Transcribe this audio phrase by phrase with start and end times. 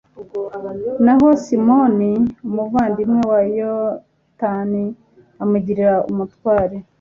[1.05, 2.11] naho simoni,
[2.47, 4.83] umuvandimwe wa yonatani,
[5.43, 6.77] amugira umutware